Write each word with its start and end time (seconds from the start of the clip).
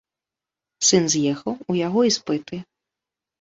Сын 0.87 1.03
з'ехаў, 1.15 1.53
у 1.75 1.77
яго 1.81 2.01
іспыты. 2.09 2.61